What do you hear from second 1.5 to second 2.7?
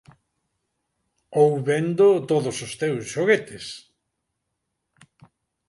vendo todos